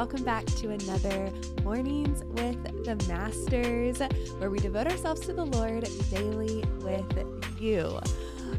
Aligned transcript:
welcome 0.00 0.24
back 0.24 0.46
to 0.46 0.70
another 0.70 1.30
Mornings 1.62 2.24
with 2.24 2.64
the 2.86 2.96
Masters, 3.06 3.98
where 4.38 4.48
we 4.48 4.58
devote 4.58 4.86
ourselves 4.86 5.20
to 5.26 5.34
the 5.34 5.44
Lord 5.44 5.86
daily 6.10 6.64
with 6.78 7.60
you. 7.60 8.00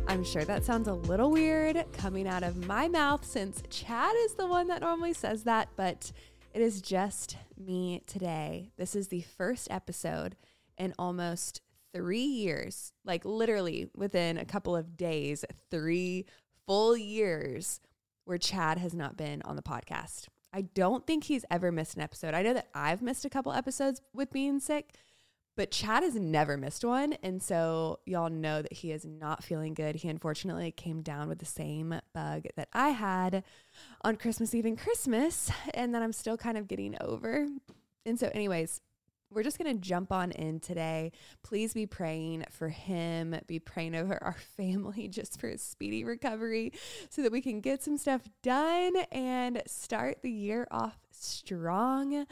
I'm 0.07 0.23
sure 0.23 0.45
that 0.45 0.63
sounds 0.63 0.87
a 0.87 0.93
little 0.93 1.31
weird 1.31 1.83
coming 1.93 2.27
out 2.27 2.43
of 2.43 2.67
my 2.67 2.87
mouth 2.87 3.25
since 3.25 3.63
Chad 3.71 4.13
is 4.19 4.35
the 4.35 4.45
one 4.45 4.67
that 4.67 4.81
normally 4.81 5.13
says 5.13 5.45
that, 5.45 5.69
but 5.75 6.11
it 6.53 6.61
is 6.61 6.79
just 6.79 7.37
me 7.57 8.03
today. 8.05 8.69
This 8.77 8.95
is 8.95 9.07
the 9.07 9.21
first 9.21 9.67
episode 9.71 10.35
in 10.77 10.93
almost 10.99 11.61
three 11.91 12.21
years, 12.21 12.93
like 13.03 13.25
literally 13.25 13.89
within 13.95 14.37
a 14.37 14.45
couple 14.45 14.75
of 14.75 14.95
days, 14.95 15.43
three 15.71 16.27
full 16.67 16.95
years 16.95 17.79
where 18.25 18.37
Chad 18.37 18.77
has 18.77 18.93
not 18.93 19.17
been 19.17 19.41
on 19.41 19.55
the 19.55 19.63
podcast. 19.63 20.27
I 20.53 20.61
don't 20.61 21.05
think 21.07 21.25
he's 21.25 21.45
ever 21.49 21.71
missed 21.71 21.95
an 21.95 22.01
episode. 22.01 22.33
I 22.33 22.41
know 22.41 22.53
that 22.53 22.69
I've 22.73 23.01
missed 23.01 23.25
a 23.25 23.29
couple 23.29 23.53
episodes 23.53 24.01
with 24.13 24.31
being 24.31 24.59
sick, 24.59 24.95
but 25.55 25.71
Chad 25.71 26.03
has 26.03 26.15
never 26.15 26.57
missed 26.57 26.83
one. 26.83 27.13
And 27.23 27.41
so 27.41 27.99
y'all 28.05 28.29
know 28.29 28.61
that 28.61 28.73
he 28.73 28.91
is 28.91 29.05
not 29.05 29.43
feeling 29.43 29.73
good. 29.73 29.95
He 29.95 30.09
unfortunately 30.09 30.71
came 30.71 31.01
down 31.01 31.29
with 31.29 31.39
the 31.39 31.45
same 31.45 31.99
bug 32.13 32.45
that 32.55 32.69
I 32.73 32.89
had 32.89 33.43
on 34.01 34.17
Christmas 34.17 34.53
Eve 34.55 34.65
and 34.65 34.77
Christmas, 34.77 35.51
and 35.73 35.93
that 35.95 36.01
I'm 36.01 36.13
still 36.13 36.37
kind 36.37 36.57
of 36.57 36.67
getting 36.67 36.95
over. 37.01 37.47
And 38.05 38.19
so, 38.19 38.29
anyways, 38.33 38.81
we're 39.31 39.43
just 39.43 39.57
going 39.57 39.73
to 39.73 39.81
jump 39.81 40.11
on 40.11 40.31
in 40.31 40.59
today. 40.59 41.11
Please 41.43 41.73
be 41.73 41.85
praying 41.85 42.45
for 42.49 42.69
him, 42.69 43.35
be 43.47 43.59
praying 43.59 43.95
over 43.95 44.21
our 44.21 44.35
family 44.57 45.07
just 45.07 45.39
for 45.39 45.49
a 45.49 45.57
speedy 45.57 46.03
recovery 46.03 46.73
so 47.09 47.21
that 47.21 47.31
we 47.31 47.41
can 47.41 47.61
get 47.61 47.81
some 47.81 47.97
stuff 47.97 48.21
done 48.43 48.95
and 49.11 49.61
start 49.65 50.21
the 50.21 50.31
year 50.31 50.67
off 50.69 50.99
strong. 51.11 52.25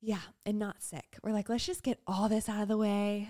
Yeah, 0.00 0.20
and 0.46 0.58
not 0.58 0.82
sick. 0.82 1.18
We're 1.22 1.32
like, 1.32 1.48
let's 1.48 1.66
just 1.66 1.82
get 1.82 2.00
all 2.06 2.28
this 2.28 2.48
out 2.48 2.62
of 2.62 2.68
the 2.68 2.76
way 2.76 3.28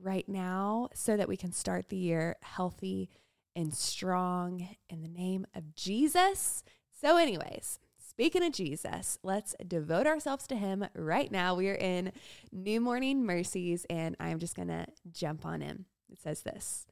right 0.00 0.28
now 0.28 0.88
so 0.94 1.16
that 1.16 1.28
we 1.28 1.36
can 1.36 1.52
start 1.52 1.88
the 1.88 1.96
year 1.96 2.36
healthy 2.42 3.08
and 3.54 3.74
strong 3.74 4.68
in 4.88 5.02
the 5.02 5.08
name 5.08 5.46
of 5.54 5.74
Jesus. 5.74 6.62
So, 7.00 7.16
anyways, 7.16 7.78
Speaking 8.18 8.42
of 8.42 8.52
Jesus, 8.52 9.16
let's 9.22 9.54
devote 9.64 10.08
ourselves 10.08 10.48
to 10.48 10.56
him 10.56 10.84
right 10.96 11.30
now. 11.30 11.54
We 11.54 11.68
are 11.68 11.76
in 11.76 12.10
New 12.50 12.80
Morning 12.80 13.24
Mercies, 13.24 13.86
and 13.88 14.16
I'm 14.18 14.40
just 14.40 14.56
going 14.56 14.66
to 14.66 14.86
jump 15.12 15.46
on 15.46 15.62
in. 15.62 15.84
It 16.10 16.20
says 16.20 16.42
this 16.42 16.84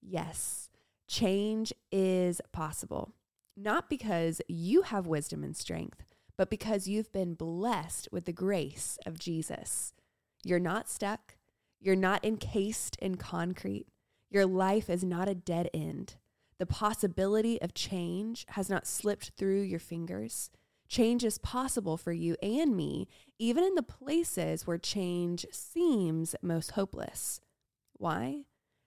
Yes, 0.00 0.70
change 1.06 1.72
is 1.92 2.40
possible, 2.52 3.14
not 3.56 3.88
because 3.88 4.40
you 4.48 4.82
have 4.82 5.06
wisdom 5.06 5.44
and 5.44 5.56
strength, 5.56 6.02
but 6.36 6.50
because 6.50 6.88
you've 6.88 7.12
been 7.12 7.34
blessed 7.34 8.08
with 8.10 8.24
the 8.24 8.32
grace 8.32 8.98
of 9.06 9.20
Jesus. 9.20 9.94
You're 10.42 10.58
not 10.58 10.88
stuck, 10.88 11.36
you're 11.78 11.94
not 11.94 12.24
encased 12.24 12.96
in 12.96 13.18
concrete, 13.18 13.86
your 14.30 14.46
life 14.46 14.90
is 14.90 15.04
not 15.04 15.28
a 15.28 15.36
dead 15.36 15.70
end. 15.72 16.16
The 16.58 16.66
possibility 16.66 17.62
of 17.62 17.72
change 17.72 18.46
has 18.48 18.68
not 18.68 18.88
slipped 18.88 19.30
through 19.36 19.60
your 19.60 19.78
fingers. 19.78 20.50
Change 20.92 21.24
is 21.24 21.38
possible 21.38 21.96
for 21.96 22.12
you 22.12 22.36
and 22.42 22.76
me, 22.76 23.08
even 23.38 23.64
in 23.64 23.76
the 23.76 23.82
places 23.82 24.66
where 24.66 24.76
change 24.76 25.46
seems 25.50 26.36
most 26.42 26.72
hopeless. 26.72 27.40
Why? 27.94 28.42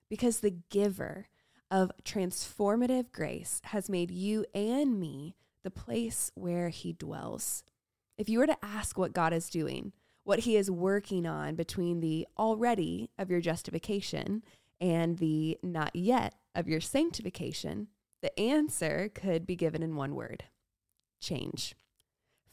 Because 0.07 0.39
the 0.39 0.55
giver 0.69 1.29
of 1.71 1.91
transformative 2.03 3.11
grace 3.11 3.59
has 3.63 3.89
made 3.89 4.11
you 4.11 4.45
and 4.53 4.99
me 4.99 5.35
the 5.63 5.71
place 5.71 6.31
where 6.35 6.69
he 6.69 6.94
dwells. 6.94 7.63
If 8.19 8.29
you 8.29 8.38
were 8.38 8.45
to 8.45 8.63
ask 8.63 8.99
what 8.99 9.11
God 9.11 9.33
is 9.33 9.49
doing, 9.49 9.91
what 10.23 10.41
he 10.41 10.57
is 10.57 10.69
working 10.69 11.25
on 11.25 11.55
between 11.55 12.01
the 12.01 12.27
already 12.38 13.09
of 13.17 13.31
your 13.31 13.41
justification 13.41 14.44
and 14.79 15.17
the 15.17 15.57
not 15.63 15.95
yet 15.95 16.35
of 16.53 16.67
your 16.67 16.81
sanctification, 16.81 17.88
the 18.21 18.39
answer 18.39 19.09
could 19.11 19.47
be 19.47 19.55
given 19.55 19.81
in 19.81 19.95
one 19.95 20.13
word 20.13 20.44
change. 21.19 21.73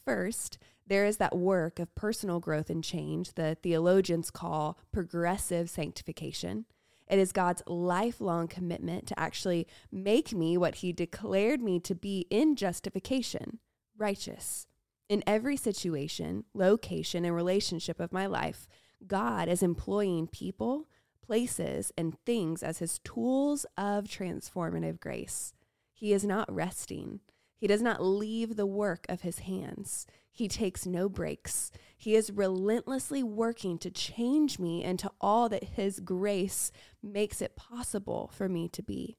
First, 0.05 0.59
there 0.87 1.05
is 1.05 1.19
that 1.19 1.37
work 1.37 1.79
of 1.79 1.95
personal 1.95 2.41
growth 2.41 2.71
and 2.71 2.83
change 2.83 3.35
that 3.35 3.63
theologians 3.63 4.31
call 4.31 4.79
progressive 4.93 5.71
sanctification. 5.71 6.67
It 7.09 7.19
is 7.19 7.33
God's 7.33 7.63
lifelong 7.67 8.49
commitment 8.49 9.07
to 9.09 9.19
actually 9.19 9.67
make 9.91 10.33
me 10.33 10.57
what 10.57 10.77
He 10.77 10.93
declared 10.93 11.61
me 11.61 11.79
to 11.81 11.95
be 11.95 12.27
in 12.31 12.57
justification 12.57 13.59
righteous. 13.97 14.67
In 15.09 15.23
every 15.27 15.57
situation, 15.57 16.45
location, 16.55 17.25
and 17.25 17.35
relationship 17.35 18.01
of 18.01 18.13
my 18.13 18.27
life, 18.27 18.67
God 19.07 19.49
is 19.49 19.63
employing 19.63 20.27
people, 20.27 20.89
places, 21.25 21.93
and 21.97 22.17
things 22.25 22.63
as 22.63 22.79
His 22.79 22.99
tools 23.01 23.67
of 23.77 24.05
transformative 24.05 24.99
grace. 25.01 25.53
He 25.93 26.13
is 26.13 26.25
not 26.25 26.53
resting. 26.53 27.21
He 27.63 27.69
does 27.69 27.81
not 27.81 28.03
leave 28.03 28.57
the 28.57 28.67
work 28.67 29.07
of 29.09 29.21
his 29.21 29.39
hands. 29.39 30.05
He 30.33 30.49
takes 30.49 30.85
no 30.85 31.09
breaks. 31.09 31.71
He 31.97 32.17
is 32.17 32.33
relentlessly 32.33 33.23
working 33.23 33.79
to 33.79 33.89
change 33.89 34.59
me 34.59 34.83
into 34.83 35.09
all 35.21 35.49
that 35.49 35.63
his 35.63 36.01
grace 36.01 36.73
makes 37.01 37.41
it 37.41 37.55
possible 37.55 38.33
for 38.35 38.49
me 38.49 38.69
to 38.71 38.83
be. 38.83 39.17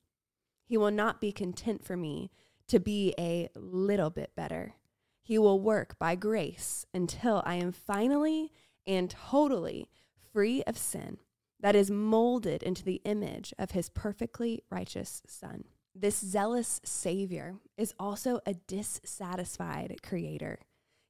He 0.66 0.76
will 0.76 0.92
not 0.92 1.22
be 1.22 1.32
content 1.32 1.86
for 1.86 1.96
me 1.96 2.32
to 2.68 2.82
be 2.82 3.14
a 3.18 3.48
little 3.56 4.10
bit 4.10 4.36
better. 4.36 4.74
He 5.22 5.40
will 5.40 5.62
work 5.62 5.98
by 5.98 6.16
grace 6.16 6.86
until 6.94 7.44
I 7.46 7.56
am 7.56 7.72
finally 7.72 8.52
and 8.86 9.10
totally 9.10 9.88
free 10.34 10.64
of 10.64 10.78
sin 10.78 11.20
that 11.62 11.78
is 11.78 11.90
molded 11.90 12.62
into 12.62 12.84
the 12.84 13.02
image 13.06 13.54
of 13.58 13.72
his 13.72 13.88
perfectly 13.88 14.64
righteous 14.70 15.22
Son. 15.26 15.64
This 15.96 16.18
zealous 16.18 16.82
Savior 16.84 17.56
is 17.78 17.94
also 18.00 18.40
a 18.48 18.56
dissatisfied 18.56 20.02
Creator. 20.02 20.60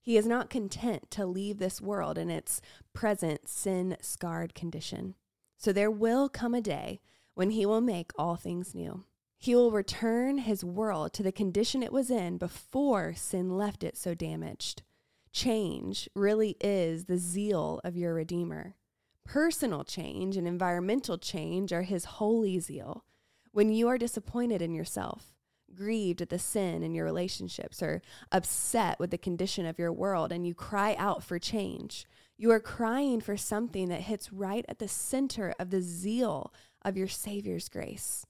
He 0.01 0.17
is 0.17 0.25
not 0.25 0.49
content 0.49 1.09
to 1.11 1.25
leave 1.25 1.57
this 1.57 1.79
world 1.79 2.17
in 2.17 2.29
its 2.29 2.59
present 2.91 3.47
sin 3.47 3.95
scarred 4.01 4.53
condition. 4.53 5.16
So 5.57 5.71
there 5.71 5.89
will 5.89 6.27
come 6.27 6.53
a 6.53 6.59
day 6.59 6.99
when 7.33 7.51
He 7.51 7.66
will 7.66 7.79
make 7.79 8.11
all 8.17 8.35
things 8.35 8.75
new. 8.75 9.05
He 9.38 9.55
will 9.55 9.71
return 9.71 10.39
His 10.39 10.66
world 10.66 11.13
to 11.13 11.23
the 11.23 11.31
condition 11.31 11.81
it 11.81 11.94
was 11.94 12.11
in 12.11 12.38
before 12.38 13.13
sin 13.13 13.55
left 13.57 13.85
it 13.85 13.95
so 13.95 14.13
damaged. 14.13 14.83
Change 15.31 16.09
really 16.13 16.57
is 16.59 17.05
the 17.05 17.17
zeal 17.17 17.79
of 17.85 17.95
your 17.95 18.13
Redeemer. 18.13 18.75
Personal 19.23 19.85
change 19.85 20.35
and 20.35 20.45
environmental 20.45 21.17
change 21.17 21.71
are 21.71 21.83
His 21.83 22.03
holy 22.03 22.59
zeal. 22.59 23.05
When 23.53 23.72
you 23.72 23.88
are 23.88 24.00
disappointed 24.00 24.64
in 24.64 24.74
yourself, 24.74 25.36
grieved 25.75 26.24
at 26.24 26.30
the 26.30 26.40
sin 26.40 26.81
in 26.81 26.96
your 26.96 27.06
relationships, 27.06 27.84
or 27.84 28.02
upset 28.31 29.00
with 29.00 29.12
the 29.12 29.18
condition 29.18 29.68
of 29.68 29.78
your 29.78 29.94
world, 29.94 30.31
and 30.31 30.46
you 30.46 30.56
cry 30.56 30.96
out 30.97 31.24
for 31.24 31.38
change, 31.38 32.08
you 32.36 32.50
are 32.50 32.59
crying 32.59 33.22
for 33.22 33.38
something 33.38 33.90
that 33.90 34.02
hits 34.02 34.34
right 34.34 34.66
at 34.68 34.80
the 34.80 34.88
center 34.88 35.53
of 35.59 35.69
the 35.69 35.84
zeal 35.84 36.52
of 36.84 36.97
your 36.97 37.08
Savior's 37.08 37.69
grace. 37.69 38.25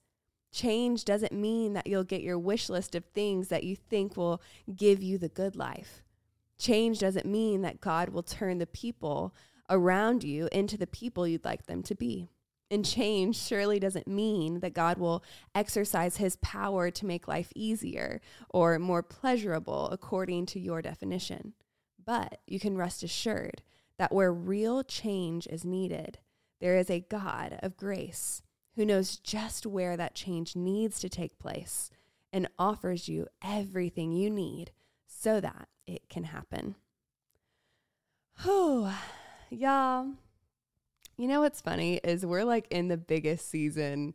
Change 0.52 1.06
doesn't 1.06 1.32
mean 1.32 1.72
that 1.72 1.86
you'll 1.86 2.04
get 2.04 2.20
your 2.20 2.38
wish 2.38 2.68
list 2.68 2.94
of 2.94 3.06
things 3.06 3.48
that 3.48 3.64
you 3.64 3.76
think 3.76 4.18
will 4.18 4.42
give 4.76 5.02
you 5.02 5.16
the 5.16 5.30
good 5.30 5.56
life. 5.56 6.04
Change 6.58 6.98
doesn't 6.98 7.24
mean 7.24 7.62
that 7.62 7.80
God 7.80 8.10
will 8.10 8.22
turn 8.22 8.58
the 8.58 8.66
people 8.66 9.34
around 9.70 10.22
you 10.22 10.50
into 10.52 10.76
the 10.76 10.86
people 10.86 11.26
you'd 11.26 11.46
like 11.46 11.64
them 11.64 11.82
to 11.84 11.94
be. 11.94 12.28
And 12.74 12.84
change 12.84 13.36
surely 13.36 13.78
doesn't 13.78 14.08
mean 14.08 14.58
that 14.58 14.74
God 14.74 14.98
will 14.98 15.22
exercise 15.54 16.16
his 16.16 16.34
power 16.34 16.90
to 16.90 17.06
make 17.06 17.28
life 17.28 17.52
easier 17.54 18.20
or 18.50 18.80
more 18.80 19.00
pleasurable 19.00 19.88
according 19.90 20.46
to 20.46 20.58
your 20.58 20.82
definition. 20.82 21.52
But 22.04 22.40
you 22.48 22.58
can 22.58 22.76
rest 22.76 23.04
assured 23.04 23.62
that 23.96 24.10
where 24.10 24.32
real 24.32 24.82
change 24.82 25.46
is 25.46 25.64
needed, 25.64 26.18
there 26.60 26.76
is 26.76 26.90
a 26.90 27.06
God 27.08 27.60
of 27.62 27.76
grace 27.76 28.42
who 28.74 28.84
knows 28.84 29.18
just 29.18 29.66
where 29.66 29.96
that 29.96 30.16
change 30.16 30.56
needs 30.56 30.98
to 30.98 31.08
take 31.08 31.38
place 31.38 31.90
and 32.32 32.48
offers 32.58 33.08
you 33.08 33.28
everything 33.40 34.10
you 34.10 34.28
need 34.28 34.72
so 35.06 35.40
that 35.40 35.68
it 35.86 36.08
can 36.08 36.24
happen. 36.24 36.74
Oh, 38.44 39.00
y'all. 39.48 40.14
You 41.16 41.28
know 41.28 41.40
what's 41.40 41.60
funny 41.60 42.00
is 42.02 42.26
we're 42.26 42.44
like 42.44 42.66
in 42.70 42.88
the 42.88 42.96
biggest 42.96 43.48
season 43.48 44.14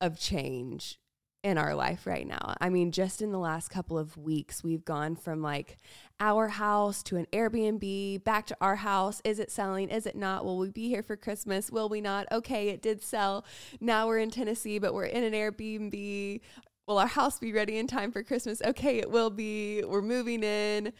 of 0.00 0.18
change 0.18 0.98
in 1.44 1.56
our 1.56 1.74
life 1.74 2.06
right 2.06 2.26
now. 2.26 2.54
I 2.60 2.68
mean, 2.68 2.90
just 2.92 3.22
in 3.22 3.32
the 3.32 3.38
last 3.38 3.68
couple 3.68 3.98
of 3.98 4.16
weeks, 4.16 4.62
we've 4.64 4.84
gone 4.84 5.16
from 5.16 5.40
like 5.42 5.78
our 6.20 6.48
house 6.48 7.02
to 7.04 7.16
an 7.16 7.26
Airbnb, 7.32 8.24
back 8.24 8.46
to 8.46 8.56
our 8.60 8.76
house. 8.76 9.20
Is 9.24 9.38
it 9.38 9.50
selling? 9.50 9.88
Is 9.88 10.06
it 10.06 10.16
not? 10.16 10.44
Will 10.44 10.58
we 10.58 10.70
be 10.70 10.88
here 10.88 11.02
for 11.02 11.16
Christmas? 11.16 11.70
Will 11.70 11.88
we 11.88 12.00
not? 12.00 12.26
Okay, 12.32 12.68
it 12.68 12.82
did 12.82 13.02
sell. 13.02 13.44
Now 13.80 14.06
we're 14.06 14.18
in 14.18 14.30
Tennessee, 14.30 14.78
but 14.78 14.94
we're 14.94 15.06
in 15.06 15.24
an 15.24 15.32
Airbnb. 15.32 16.40
Will 16.86 16.98
our 16.98 17.06
house 17.06 17.38
be 17.38 17.52
ready 17.52 17.78
in 17.78 17.86
time 17.86 18.12
for 18.12 18.22
Christmas? 18.22 18.62
Okay, 18.64 18.98
it 18.98 19.10
will 19.10 19.30
be. 19.30 19.84
We're 19.84 20.02
moving 20.02 20.42
in 20.42 20.92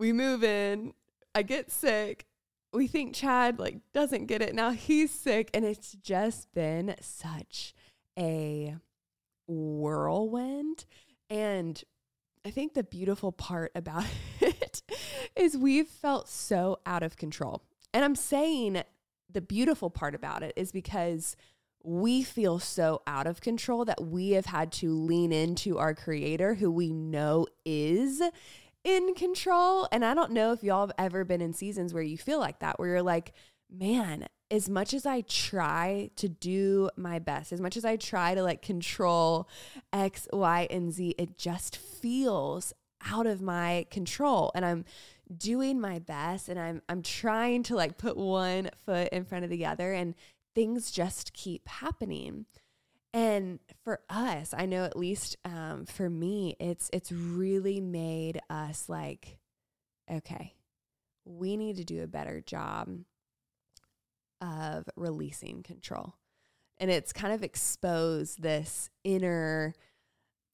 we 0.00 0.12
move 0.14 0.42
in, 0.42 0.94
I 1.34 1.42
get 1.42 1.70
sick. 1.70 2.24
We 2.72 2.86
think 2.86 3.14
Chad 3.14 3.58
like 3.58 3.80
doesn't 3.92 4.26
get 4.26 4.42
it. 4.42 4.54
Now 4.54 4.70
he's 4.70 5.10
sick 5.10 5.50
and 5.52 5.64
it's 5.64 5.92
just 5.92 6.52
been 6.54 6.94
such 7.00 7.74
a 8.18 8.76
whirlwind 9.46 10.84
and 11.28 11.82
I 12.44 12.50
think 12.50 12.74
the 12.74 12.82
beautiful 12.82 13.32
part 13.32 13.72
about 13.74 14.04
it 14.40 14.82
is 15.36 15.56
we've 15.56 15.88
felt 15.88 16.28
so 16.28 16.78
out 16.86 17.02
of 17.02 17.16
control. 17.16 17.62
And 17.92 18.04
I'm 18.04 18.14
saying 18.14 18.82
the 19.30 19.40
beautiful 19.40 19.90
part 19.90 20.14
about 20.14 20.42
it 20.42 20.52
is 20.56 20.72
because 20.72 21.36
we 21.82 22.22
feel 22.22 22.58
so 22.58 23.02
out 23.06 23.26
of 23.26 23.40
control 23.40 23.84
that 23.86 24.02
we 24.02 24.30
have 24.30 24.46
had 24.46 24.70
to 24.70 24.92
lean 24.92 25.32
into 25.32 25.78
our 25.78 25.94
creator 25.94 26.54
who 26.54 26.70
we 26.70 26.92
know 26.92 27.46
is 27.64 28.22
in 28.84 29.14
control. 29.14 29.88
And 29.92 30.04
I 30.04 30.14
don't 30.14 30.32
know 30.32 30.52
if 30.52 30.62
y'all 30.62 30.86
have 30.86 30.96
ever 30.98 31.24
been 31.24 31.40
in 31.40 31.52
seasons 31.52 31.92
where 31.92 32.02
you 32.02 32.18
feel 32.18 32.38
like 32.38 32.60
that, 32.60 32.78
where 32.78 32.88
you're 32.88 33.02
like, 33.02 33.32
man, 33.70 34.26
as 34.50 34.68
much 34.68 34.94
as 34.94 35.06
I 35.06 35.20
try 35.22 36.10
to 36.16 36.28
do 36.28 36.90
my 36.96 37.18
best, 37.18 37.52
as 37.52 37.60
much 37.60 37.76
as 37.76 37.84
I 37.84 37.96
try 37.96 38.34
to 38.34 38.42
like 38.42 38.62
control 38.62 39.48
X, 39.92 40.26
Y, 40.32 40.66
and 40.70 40.92
Z, 40.92 41.14
it 41.18 41.38
just 41.38 41.76
feels 41.76 42.72
out 43.06 43.26
of 43.26 43.40
my 43.40 43.86
control. 43.90 44.50
And 44.54 44.64
I'm 44.64 44.84
doing 45.36 45.80
my 45.80 46.00
best 46.00 46.48
and 46.48 46.58
I'm 46.58 46.82
I'm 46.88 47.02
trying 47.02 47.62
to 47.64 47.76
like 47.76 47.98
put 47.98 48.16
one 48.16 48.70
foot 48.84 49.08
in 49.12 49.24
front 49.24 49.44
of 49.44 49.50
the 49.50 49.64
other 49.64 49.92
and 49.92 50.14
things 50.54 50.90
just 50.90 51.32
keep 51.32 51.68
happening. 51.68 52.46
And 53.12 53.58
for 53.82 54.00
us, 54.08 54.54
I 54.56 54.66
know 54.66 54.84
at 54.84 54.96
least 54.96 55.36
um, 55.44 55.84
for 55.84 56.08
me, 56.08 56.56
it's 56.60 56.88
it's 56.92 57.10
really 57.10 57.80
made 57.80 58.40
us 58.48 58.88
like, 58.88 59.38
okay, 60.10 60.54
we 61.24 61.56
need 61.56 61.76
to 61.76 61.84
do 61.84 62.02
a 62.02 62.08
better 62.08 62.40
job 62.40 62.88
of 64.40 64.88
releasing 64.96 65.62
control. 65.62 66.14
And 66.78 66.90
it's 66.90 67.12
kind 67.12 67.34
of 67.34 67.42
exposed 67.42 68.40
this 68.40 68.88
inner 69.04 69.74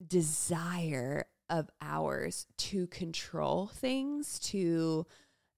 desire 0.05 1.27
of 1.49 1.71
ours 1.81 2.47
to 2.57 2.87
control 2.89 3.69
things, 3.69 4.41
to, 4.41 5.07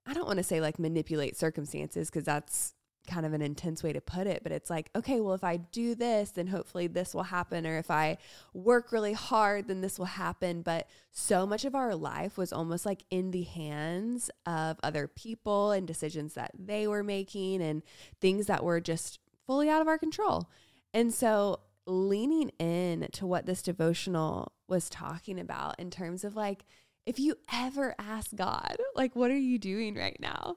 I 0.06 0.12
don't 0.12 0.26
want 0.26 0.36
to 0.36 0.42
say 0.42 0.60
like 0.60 0.78
manipulate 0.78 1.36
circumstances 1.36 2.10
because 2.10 2.24
that's 2.24 2.74
kind 3.08 3.26
of 3.26 3.32
an 3.32 3.42
intense 3.42 3.82
way 3.82 3.92
to 3.92 4.00
put 4.00 4.26
it, 4.26 4.42
but 4.44 4.52
it's 4.52 4.70
like, 4.70 4.90
okay, 4.94 5.20
well, 5.20 5.34
if 5.34 5.42
I 5.42 5.56
do 5.56 5.94
this, 5.94 6.30
then 6.30 6.46
hopefully 6.46 6.86
this 6.86 7.14
will 7.14 7.24
happen. 7.24 7.66
Or 7.66 7.78
if 7.78 7.90
I 7.90 8.18
work 8.52 8.92
really 8.92 9.14
hard, 9.14 9.66
then 9.66 9.80
this 9.80 9.98
will 9.98 10.06
happen. 10.06 10.62
But 10.62 10.88
so 11.10 11.46
much 11.46 11.64
of 11.64 11.74
our 11.74 11.94
life 11.96 12.38
was 12.38 12.52
almost 12.52 12.86
like 12.86 13.04
in 13.10 13.32
the 13.32 13.42
hands 13.42 14.30
of 14.46 14.78
other 14.82 15.08
people 15.08 15.72
and 15.72 15.86
decisions 15.86 16.34
that 16.34 16.52
they 16.56 16.86
were 16.86 17.02
making 17.02 17.62
and 17.62 17.82
things 18.20 18.46
that 18.46 18.62
were 18.62 18.80
just 18.80 19.18
fully 19.46 19.68
out 19.68 19.82
of 19.82 19.88
our 19.88 19.98
control. 19.98 20.48
And 20.94 21.12
so 21.12 21.60
leaning 21.86 22.50
in 22.58 23.08
to 23.12 23.26
what 23.26 23.46
this 23.46 23.62
devotional 23.62 24.52
was 24.68 24.90
talking 24.90 25.40
about 25.40 25.80
in 25.80 25.90
terms 25.90 26.22
of 26.22 26.36
like, 26.36 26.66
if 27.06 27.18
you 27.18 27.36
ever 27.50 27.94
ask 27.98 28.34
God, 28.36 28.76
like, 28.94 29.16
what 29.16 29.30
are 29.30 29.36
you 29.36 29.58
doing 29.58 29.94
right 29.94 30.18
now? 30.20 30.56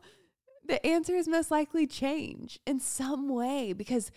The 0.71 0.87
answer 0.87 1.17
is 1.17 1.27
most 1.27 1.51
likely 1.51 1.85
change 1.85 2.57
in 2.65 2.79
some 2.79 3.27
way 3.27 3.73
because 3.73 4.09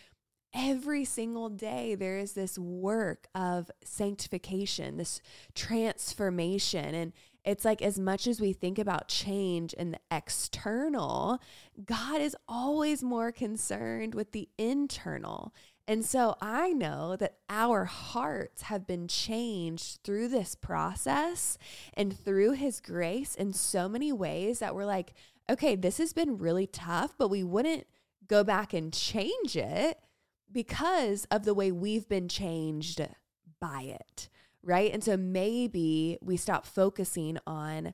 every 0.54 1.04
single 1.04 1.48
day 1.48 1.96
there 1.96 2.16
is 2.16 2.34
this 2.34 2.56
work 2.56 3.26
of 3.34 3.72
sanctification, 3.82 4.96
this 4.96 5.20
transformation. 5.56 6.94
And 6.94 7.12
it's 7.44 7.64
like 7.64 7.82
as 7.82 7.98
much 7.98 8.28
as 8.28 8.40
we 8.40 8.52
think 8.52 8.78
about 8.78 9.08
change 9.08 9.72
in 9.72 9.90
the 9.90 9.98
external, 10.12 11.40
God 11.84 12.20
is 12.20 12.36
always 12.48 13.02
more 13.02 13.32
concerned 13.32 14.14
with 14.14 14.30
the 14.30 14.48
internal. 14.56 15.52
And 15.88 16.04
so 16.04 16.36
I 16.40 16.72
know 16.72 17.16
that 17.16 17.38
our 17.50 17.84
hearts 17.84 18.62
have 18.62 18.86
been 18.86 19.08
changed 19.08 19.98
through 20.04 20.28
this 20.28 20.54
process 20.54 21.58
and 21.94 22.16
through 22.16 22.52
his 22.52 22.80
grace 22.80 23.34
in 23.34 23.52
so 23.52 23.88
many 23.88 24.12
ways 24.12 24.60
that 24.60 24.76
we're 24.76 24.86
like, 24.86 25.14
okay, 25.50 25.76
this 25.76 25.99
has 25.99 26.12
been 26.12 26.38
really 26.38 26.67
tough, 26.67 27.14
but 27.19 27.29
we 27.29 27.44
wouldn't 27.44 27.87
go 28.26 28.44
back 28.44 28.73
and 28.73 28.93
change 28.93 29.56
it 29.56 29.99
because 30.50 31.26
of 31.31 31.44
the 31.44 31.55
way 31.55 31.70
we've 31.70 32.08
been 32.08 32.29
changed 32.29 33.06
by 33.61 33.82
it. 33.82 34.29
Right. 34.62 34.93
And 34.93 35.05
so 35.05 35.17
maybe 35.17 36.17
we 36.23 36.38
stop 36.38 36.64
focusing 36.64 37.38
on 37.46 37.93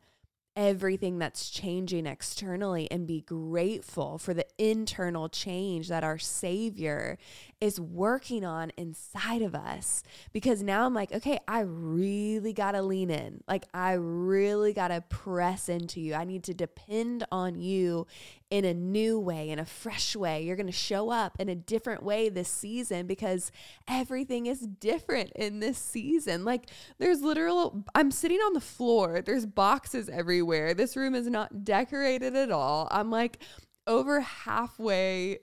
everything 0.56 1.19
that's 1.19 1.50
changing 1.50 2.06
externally 2.06 2.91
and 2.91 3.06
be 3.06 3.20
grateful 3.20 4.19
for 4.19 4.35
the 4.35 4.46
internal 4.58 5.29
change 5.29 5.88
that 5.88 6.05
our 6.05 6.19
Savior 6.19 7.19
is 7.60 7.78
working 7.78 8.44
on 8.44 8.72
inside 8.76 9.42
of 9.42 9.54
us. 9.54 10.02
Because 10.32 10.62
now 10.62 10.86
I'm 10.86 10.94
like, 10.94 11.12
okay, 11.12 11.38
I 11.46 11.60
really 11.60 12.52
got 12.52 12.72
to 12.72 12.82
lean 12.82 13.10
in. 13.10 13.42
Like, 13.46 13.66
I 13.74 13.92
really 13.92 14.72
got 14.72 14.88
to 14.88 15.02
press 15.02 15.68
into 15.68 16.00
you. 16.00 16.14
I 16.14 16.24
need 16.24 16.44
to 16.44 16.54
depend 16.54 17.26
on 17.30 17.56
you 17.56 18.06
in 18.50 18.64
a 18.64 18.74
new 18.74 19.18
way, 19.18 19.50
in 19.50 19.58
a 19.58 19.64
fresh 19.64 20.16
way. 20.16 20.42
You're 20.42 20.56
going 20.56 20.66
to 20.66 20.72
show 20.72 21.10
up 21.10 21.36
in 21.38 21.48
a 21.48 21.54
different 21.54 22.02
way 22.02 22.28
this 22.28 22.48
season 22.48 23.06
because 23.06 23.52
everything 23.86 24.46
is 24.46 24.60
different 24.60 25.30
in 25.36 25.60
this 25.60 25.78
season. 25.78 26.44
Like 26.44 26.68
there's 26.98 27.22
literal 27.22 27.84
I'm 27.94 28.10
sitting 28.10 28.38
on 28.38 28.52
the 28.52 28.60
floor. 28.60 29.22
There's 29.22 29.46
boxes 29.46 30.08
everywhere. 30.08 30.74
This 30.74 30.96
room 30.96 31.14
is 31.14 31.28
not 31.28 31.64
decorated 31.64 32.34
at 32.34 32.50
all. 32.50 32.88
I'm 32.90 33.10
like 33.10 33.38
over 33.86 34.20
halfway 34.20 35.38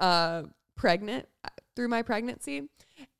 uh 0.00 0.42
pregnant 0.74 1.26
through 1.78 1.86
my 1.86 2.02
pregnancy 2.02 2.62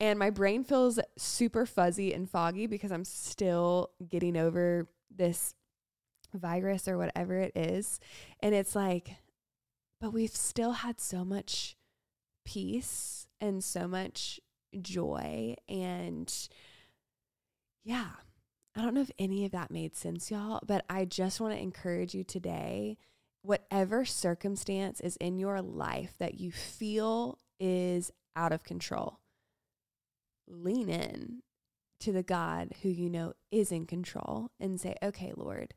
and 0.01 0.19
my 0.19 0.29
brain 0.29 0.65
feels 0.65 0.99
super 1.17 1.65
fuzzy 1.65 2.13
and 2.13 2.29
foggy 2.29 2.67
because 2.67 2.91
I'm 2.91 3.05
still 3.05 3.91
getting 4.05 4.35
over 4.35 4.89
this 5.09 5.55
virus 6.33 6.85
or 6.85 6.97
whatever 6.97 7.37
it 7.37 7.53
is. 7.55 8.01
And 8.41 8.53
it's 8.53 8.75
like 8.75 9.15
but 10.01 10.11
we've 10.11 10.35
still 10.35 10.73
had 10.73 10.99
so 10.99 11.23
much 11.23 11.77
peace 12.43 13.27
and 13.39 13.63
so 13.63 13.87
much 13.87 14.41
joy. 14.81 15.55
And 15.69 16.33
yeah, 17.85 18.09
I 18.75 18.81
don't 18.81 18.93
know 18.93 19.01
if 19.01 19.11
any 19.17 19.45
of 19.45 19.51
that 19.53 19.71
made 19.71 19.95
sense, 19.95 20.29
y'all, 20.29 20.59
but 20.67 20.83
I 20.89 21.05
just 21.05 21.39
want 21.39 21.53
to 21.53 21.61
encourage 21.61 22.13
you 22.13 22.25
today 22.25 22.97
whatever 23.41 24.03
circumstance 24.03 24.99
is 24.99 25.15
in 25.17 25.39
your 25.39 25.61
life 25.61 26.15
that 26.19 26.41
you 26.41 26.51
feel 26.51 27.39
is 27.57 28.11
out 28.35 28.51
of 28.51 28.63
control, 28.63 29.19
lean 30.47 30.89
in 30.89 31.41
to 31.99 32.11
the 32.11 32.23
God 32.23 32.73
who 32.81 32.89
you 32.89 33.09
know 33.09 33.33
is 33.51 33.71
in 33.71 33.85
control 33.85 34.51
and 34.59 34.79
say, 34.79 34.95
okay, 35.03 35.33
Lord, 35.35 35.73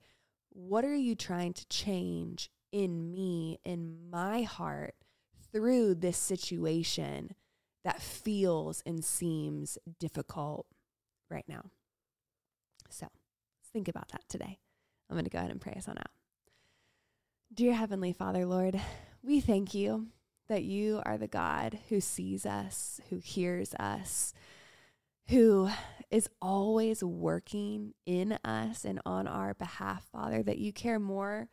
what 0.50 0.84
are 0.84 0.94
you 0.94 1.14
trying 1.14 1.52
to 1.54 1.66
change 1.68 2.50
in 2.72 3.10
me, 3.10 3.58
in 3.64 4.10
my 4.10 4.42
heart, 4.42 4.94
through 5.52 5.94
this 5.94 6.16
situation 6.16 7.34
that 7.84 8.00
feels 8.00 8.82
and 8.86 9.04
seems 9.04 9.76
difficult 9.98 10.66
right 11.30 11.44
now. 11.46 11.70
So 12.88 13.06
let's 13.06 13.70
think 13.72 13.88
about 13.88 14.08
that 14.10 14.22
today. 14.28 14.58
I'm 15.10 15.14
going 15.14 15.24
to 15.24 15.30
go 15.30 15.38
ahead 15.38 15.50
and 15.50 15.60
pray 15.60 15.74
us 15.76 15.88
on 15.88 15.98
out. 15.98 16.10
Dear 17.52 17.74
Heavenly 17.74 18.12
Father, 18.12 18.46
Lord, 18.46 18.80
we 19.22 19.40
thank 19.40 19.74
you 19.74 20.06
that 20.48 20.64
you 20.64 21.00
are 21.04 21.18
the 21.18 21.28
God 21.28 21.78
who 21.88 22.00
sees 22.00 22.44
us, 22.44 23.00
who 23.10 23.18
hears 23.18 23.74
us, 23.74 24.34
who 25.28 25.70
is 26.10 26.28
always 26.40 27.02
working 27.02 27.94
in 28.04 28.38
us 28.44 28.84
and 28.84 29.00
on 29.06 29.26
our 29.26 29.54
behalf, 29.54 30.04
Father, 30.12 30.42
that 30.42 30.58
you 30.58 30.72
care 30.72 30.98
more 30.98 31.48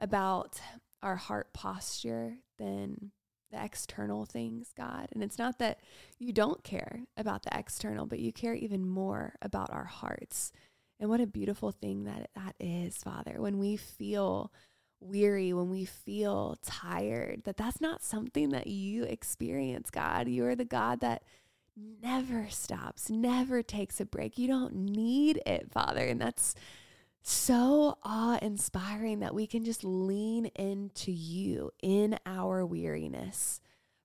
about 0.00 0.60
our 1.02 1.16
heart 1.16 1.52
posture 1.52 2.38
than 2.58 3.12
the 3.50 3.62
external 3.62 4.24
things, 4.24 4.72
God. 4.76 5.08
And 5.12 5.22
it's 5.22 5.38
not 5.38 5.58
that 5.58 5.80
you 6.18 6.32
don't 6.32 6.62
care 6.64 7.02
about 7.16 7.42
the 7.42 7.56
external, 7.56 8.06
but 8.06 8.20
you 8.20 8.32
care 8.32 8.54
even 8.54 8.88
more 8.88 9.34
about 9.42 9.70
our 9.72 9.84
hearts. 9.84 10.52
And 10.98 11.08
what 11.08 11.20
a 11.20 11.26
beautiful 11.26 11.70
thing 11.70 12.04
that 12.04 12.30
that 12.34 12.54
is, 12.60 12.96
Father, 12.98 13.36
when 13.38 13.58
we 13.58 13.76
feel 13.76 14.52
weary, 15.00 15.52
when 15.52 15.70
we 15.70 15.84
feel 15.84 16.56
tired, 16.64 17.42
that 17.44 17.56
that's 17.56 17.80
not 17.80 18.02
something 18.02 18.50
that 18.50 18.66
you 18.66 19.04
experience, 19.04 19.90
God. 19.90 20.28
You 20.28 20.46
are 20.46 20.54
the 20.54 20.64
God 20.64 21.00
that 21.00 21.22
never 22.02 22.48
stops, 22.50 23.10
never 23.10 23.62
takes 23.62 24.00
a 24.00 24.04
break. 24.04 24.38
You 24.38 24.48
don't 24.48 24.74
need 24.74 25.40
it, 25.46 25.70
Father. 25.72 26.04
And 26.04 26.20
that's 26.20 26.54
so 27.22 27.98
awe 28.02 28.38
inspiring 28.40 29.20
that 29.20 29.34
we 29.34 29.46
can 29.46 29.64
just 29.64 29.84
lean 29.84 30.46
into 30.56 31.12
you 31.12 31.70
in 31.82 32.18
our 32.26 32.64
weariness, 32.64 33.60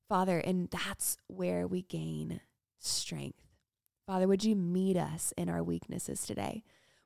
Father. 0.08 0.40
And 0.40 0.70
that's 0.70 1.18
where 1.28 1.68
we 1.68 1.82
gain 1.82 2.42
strength. 2.80 3.42
Father, 4.06 4.28
would 4.28 4.44
you 4.44 4.56
meet 4.56 4.98
us 4.98 5.34
in 5.38 5.50
our 5.50 5.64
weaknesses 5.64 6.26
today? 6.26 6.64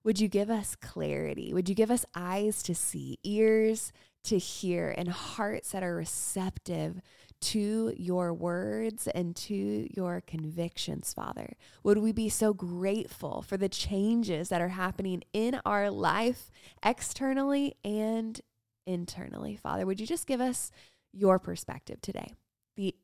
Would 0.10 0.20
you 0.20 0.28
give 0.28 0.50
us 0.50 0.76
clarity? 0.76 1.54
Would 1.54 1.70
you 1.70 1.76
give 1.76 1.92
us 1.92 2.04
eyes 2.16 2.64
to 2.64 2.74
see, 2.74 3.20
ears 3.24 3.94
to 4.24 4.40
hear, 4.40 4.90
and 4.98 5.08
hearts 5.08 5.70
that 5.70 5.84
are 5.84 5.94
receptive 5.94 7.00
to 7.42 7.94
your 7.96 8.34
words 8.34 9.08
and 9.10 9.36
to 9.36 9.88
your 9.96 10.24
convictions, 10.26 11.14
Father? 11.14 11.54
Would 11.84 12.00
we 12.00 12.12
be 12.12 12.28
so 12.28 12.56
grateful 12.56 13.44
for 13.44 13.56
the 13.56 13.70
changes 13.70 14.50
that 14.50 14.62
are 14.62 14.70
happening 14.70 15.22
in 15.32 15.62
our 15.64 15.92
life, 15.92 16.50
externally 16.84 17.76
and 17.84 18.42
internally, 18.88 19.58
Father? 19.58 19.86
Would 19.86 20.00
you 20.00 20.08
just 20.08 20.26
give 20.26 20.42
us 20.42 20.72
your 21.14 21.38
perspective 21.38 22.02
today? 22.02 22.34
The 22.76 22.96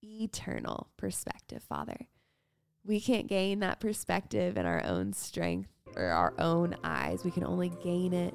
eternal 0.00 0.90
perspective, 0.96 1.64
Father. 1.64 2.06
We 2.84 3.00
can't 3.00 3.26
gain 3.26 3.58
that 3.58 3.80
perspective 3.80 4.56
in 4.56 4.64
our 4.64 4.84
own 4.84 5.12
strength 5.12 5.70
or 5.96 6.06
our 6.06 6.34
own 6.38 6.76
eyes. 6.84 7.24
We 7.24 7.30
can 7.30 7.44
only 7.44 7.70
gain 7.82 8.12
it 8.12 8.34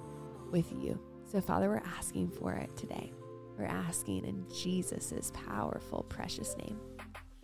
with 0.52 0.72
you. 0.72 1.00
So, 1.26 1.40
Father, 1.40 1.70
we're 1.70 1.84
asking 1.98 2.32
for 2.32 2.54
it 2.54 2.76
today. 2.76 3.14
We're 3.58 3.66
asking 3.66 4.26
in 4.26 4.46
Jesus' 4.54 5.32
powerful, 5.48 6.04
precious 6.10 6.56
name. 6.58 6.80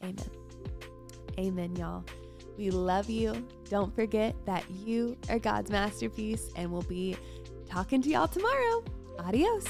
Amen. 0.04 0.18
Amen, 1.40 1.76
y'all. 1.76 2.04
We 2.58 2.72
love 2.72 3.10
you. 3.10 3.48
Don't 3.70 3.94
forget 3.96 4.36
that 4.46 4.64
you 4.72 5.16
are 5.30 5.40
God's 5.40 5.70
masterpiece, 5.70 6.50
and 6.56 6.72
we'll 6.72 6.82
be 6.82 7.16
talking 7.68 8.02
to 8.02 8.10
y'all 8.10 8.28
tomorrow. 8.28 8.84
Adios. 9.20 9.66